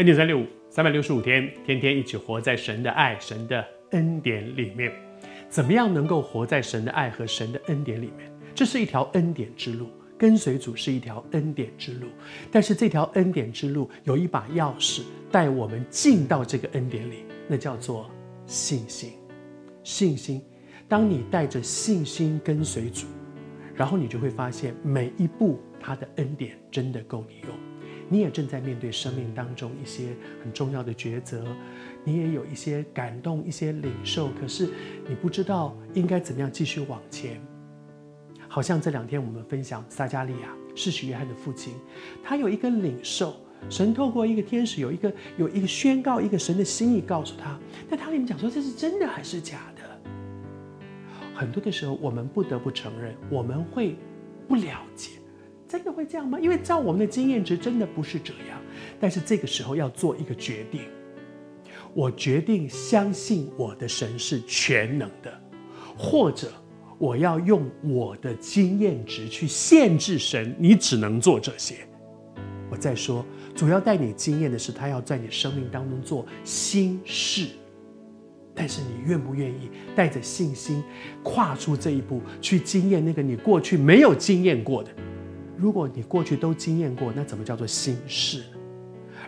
[0.00, 4.90] 恩典三六五，三百六十五天，天天一起活在神的爱、神的恩典里面。
[5.50, 8.32] 怎么样能够活在神的爱和神的恩典里面？
[8.54, 12.06] 这是一条恩典之路，跟随主是一条恩典之路。
[12.50, 18.10] 但是这条恩典之路有一把钥匙，带我们进到这个恩典里，那叫做
[18.46, 19.12] 信心。
[19.84, 20.40] 信心，
[20.88, 23.06] 当你带着信心跟随主，
[23.74, 27.69] 然后你就会发现每一步他的恩典真的够你用。
[28.12, 30.08] 你也正在面对生命当中一些
[30.42, 31.44] 很重要的抉择，
[32.02, 34.68] 你也有一些感动、一些领受，可是
[35.08, 37.40] 你不知道应该怎么样继续往前。
[38.48, 41.72] 好像这两天我们分享撒迦利亚，是许约翰的父亲，
[42.20, 43.36] 他有一个领受，
[43.68, 47.56] 神透过一个天使有一个有一个宣告，一个神的心意告诉他，
[47.88, 50.10] 但他里面讲说这是真的还是假的？
[51.32, 53.94] 很多的时候我们不得不承认，我们会
[54.48, 55.12] 不了解。
[55.70, 56.36] 真的会这样吗？
[56.40, 58.60] 因为照我们的经验值，真的不是这样。
[58.98, 60.80] 但是这个时候要做一个决定，
[61.94, 65.32] 我决定相信我的神是全能的，
[65.96, 66.52] 或者
[66.98, 71.76] 我要用我的经验值去限制神，你只能做这些。
[72.68, 77.46] 我再说，主要带你经验的是他要在你生命当中做新事，
[78.56, 80.82] 但是你愿不愿意带着信心
[81.22, 84.90] 跨出这一步，去经验那个你过去没有经验过的？
[85.60, 88.42] 如果你过去都经验过，那怎么叫做新事？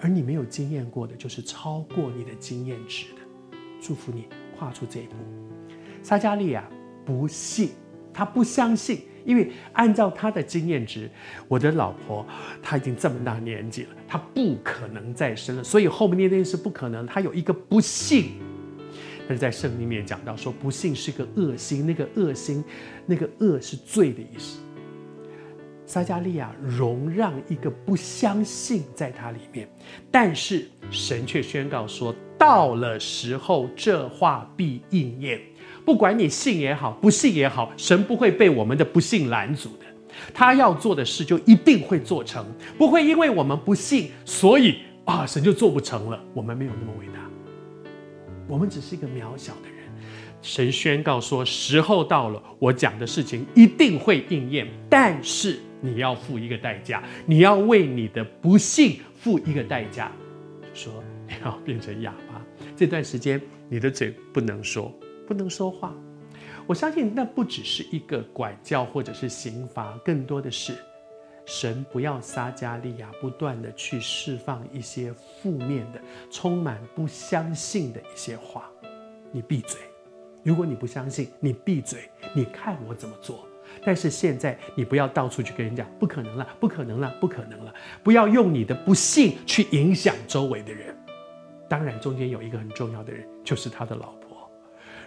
[0.00, 3.58] 而你没有经验过的，就是超过你的经验值的。
[3.78, 5.14] 祝福你跨出这一步。
[6.02, 6.66] 撒迦利亚
[7.04, 7.72] 不信，
[8.10, 11.10] 他不相信，因为按照他的经验值，
[11.46, 12.26] 我的老婆
[12.62, 17.06] 她已经这么大年纪了，她不可能再生了，所以后面那件事不可能。
[17.06, 18.32] 他有一个不信，
[19.28, 22.64] 但是在圣经里面讲到说，不信是个恶心，那个恶心，
[23.04, 24.58] 那个恶是罪的意思。
[25.86, 29.68] 撒迦利亚容让一个不相信在他里面，
[30.10, 35.38] 但是神却宣告说：到了时候，这话必应验。
[35.84, 39.84] 不管你信也好，不信也好，神不会被我们的不信拦阻的。
[40.32, 42.46] 他要做的事就一定会做成，
[42.78, 46.18] 不会因为我们不信，所以啊，神就做不成了。
[46.32, 47.20] 我们没有那么伟大，
[48.48, 49.74] 我们只是一个渺小的人。
[50.40, 55.58] 神宣告说：时候到了，我讲的事情一定会应验，但是。
[55.84, 60.10] 你要付一个代价，你要为你的不幸付一个代价，
[60.72, 60.90] 说
[61.28, 62.42] 你要变成哑巴。
[62.74, 64.90] 这段时间你的嘴不能说，
[65.26, 65.94] 不能说话。
[66.66, 70.72] 我相信那不只是一个管教或者是刑罚，更多的是
[71.44, 76.00] 神不要撒加利亚不断的去释放一些负面的、
[76.30, 78.70] 充满不相信的一些话。
[79.30, 79.78] 你闭嘴，
[80.42, 83.46] 如果你不相信，你闭嘴，你看我怎么做。
[83.84, 87.74] 但是现在你不要到处去跟人讲，不可能了，不可能了，不可能了。
[88.02, 90.96] 不要用你的不信去影响周围的人。
[91.68, 94.50] 当然，中间有一个很重要的人，就是他的老婆。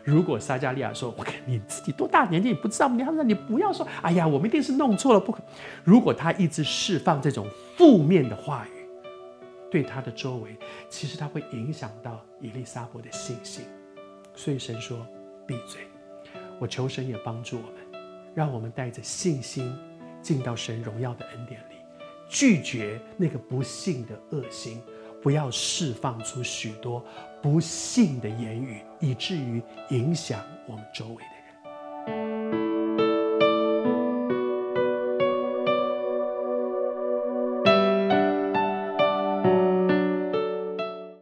[0.04, 5.44] 如果撒迦利亚说：“我看你自己多大年纪，你不知道吗？”你要让你不要说：“哎呀，我们一定是弄错了。”不可。
[5.84, 7.46] 如果他一直释放这种
[7.76, 8.86] 负面的话语，
[9.70, 10.56] 对他的周围，
[10.90, 13.66] 其实他会影响到以利沙伯的信心。
[14.34, 15.06] 所以神说
[15.46, 15.82] ：“闭嘴。”
[16.58, 17.87] 我求神也帮助我们。
[18.38, 19.76] 让我们带着信心
[20.22, 21.74] 进到神荣耀的恩典里，
[22.30, 24.80] 拒绝那个不幸的恶心，
[25.24, 27.04] 不要释放出许多
[27.42, 29.60] 不幸的言语，以至于
[29.90, 31.37] 影响我们周围的。